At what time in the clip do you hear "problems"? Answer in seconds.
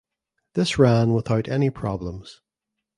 1.69-2.41